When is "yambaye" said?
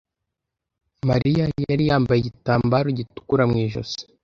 1.89-2.19